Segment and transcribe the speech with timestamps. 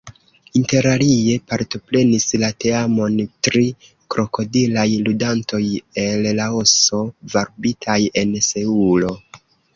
[0.59, 3.17] Interalie partoprenis la teamon
[3.49, 3.61] tri
[4.15, 5.61] krokodilaj ludantoj
[6.07, 7.05] el Laoso,
[7.37, 9.15] varbitaj en Seulo.